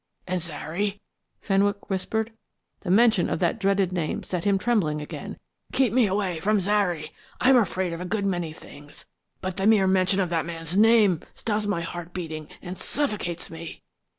"And 0.25 0.41
Zary," 0.41 0.99
Fenwick 1.41 1.87
whispered. 1.91 2.31
The 2.79 2.89
mention 2.89 3.29
of 3.29 3.37
that 3.37 3.59
dreaded 3.59 3.91
name 3.91 4.23
set 4.23 4.45
him 4.45 4.57
trembling 4.57 4.99
again. 4.99 5.37
"Keep 5.73 5.93
me 5.93 6.07
away 6.07 6.39
from 6.39 6.59
Zary. 6.59 7.11
I 7.39 7.51
am 7.51 7.55
afraid 7.57 7.93
of 7.93 8.01
a 8.01 8.05
good 8.05 8.25
many 8.25 8.51
things, 8.51 9.05
but 9.41 9.57
the 9.57 9.67
mere 9.67 9.85
mention 9.85 10.19
of 10.19 10.29
that 10.31 10.47
man's 10.47 10.75
name 10.75 11.19
stops 11.35 11.67
my 11.67 11.81
heart 11.81 12.13
beating 12.15 12.47
and 12.63 12.79
suffocates 12.79 13.51
me." 13.51 13.83